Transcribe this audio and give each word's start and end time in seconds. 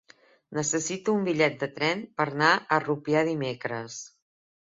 Necessito 0.57 1.13
un 1.17 1.25
bitllet 1.27 1.59
de 1.65 1.67
tren 1.75 2.01
per 2.21 2.27
anar 2.31 2.49
a 2.77 2.81
Rupià 2.87 3.23
dimecres. 3.29 3.99